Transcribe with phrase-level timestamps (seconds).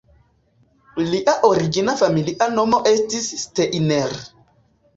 [1.09, 4.21] Lia origina familia nomo estis Steiner.